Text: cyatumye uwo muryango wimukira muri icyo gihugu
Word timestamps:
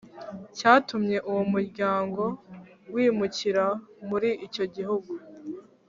cyatumye 0.57 1.17
uwo 1.29 1.43
muryango 1.53 2.23
wimukira 2.93 3.65
muri 4.07 4.29
icyo 4.45 4.65
gihugu 4.75 5.11